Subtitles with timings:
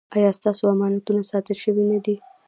[0.15, 2.15] ایا ستاسو امانتونه ساتل شوي نه دي؟